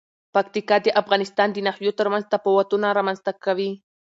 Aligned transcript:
پکتیکا 0.33 0.77
د 0.83 0.87
افغانستان 1.01 1.47
د 1.51 1.57
ناحیو 1.67 1.97
ترمنځ 1.99 2.25
تفاوتونه 2.33 2.87
رامنځ 2.97 3.19
ته 3.25 3.31
کوي. 3.45 3.71